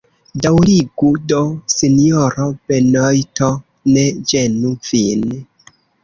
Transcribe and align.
Daŭrigu 0.43 1.09
do, 1.31 1.41
sinjoro 1.73 2.45
Benojto; 2.71 3.49
ne 3.97 4.07
ĝenu 4.31 4.73
vin. 4.89 5.29